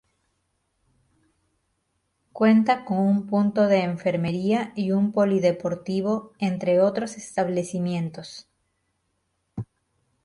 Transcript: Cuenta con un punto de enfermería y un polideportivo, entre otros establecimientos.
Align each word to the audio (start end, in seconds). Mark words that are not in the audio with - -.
Cuenta 2.33 2.85
con 2.85 2.97
un 2.97 3.27
punto 3.27 3.67
de 3.67 3.83
enfermería 3.83 4.73
y 4.75 4.93
un 4.93 5.11
polideportivo, 5.11 6.33
entre 6.39 6.81
otros 6.81 7.17
establecimientos. 7.17 8.49